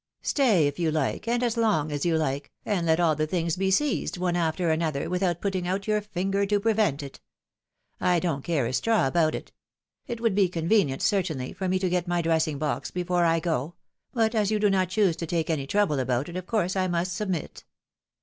[0.23, 3.55] Stay, if you like, and as long as you like, and let all the things
[3.55, 7.19] be seized One after another, without put ting out your finger to prevent it.
[7.99, 9.51] I don't care a straw about it.
[10.07, 13.39] It would be convenient, certainly, for me to get my dres sing box before I
[13.39, 13.75] go,
[14.11, 16.87] but as you do not choose to take any trouble about it, of course I
[16.87, 17.63] must submit.